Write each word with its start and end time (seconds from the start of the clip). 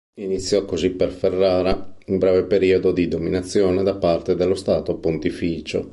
Iniziò 0.15 0.65
così 0.65 0.89
per 0.89 1.11
Ferrara 1.11 1.95
un 2.07 2.17
breve 2.17 2.45
periodo 2.45 2.91
di 2.91 3.07
dominazione 3.07 3.83
da 3.83 3.93
parte 3.97 4.33
dello 4.33 4.55
Stato 4.55 4.95
Pontificio. 4.95 5.89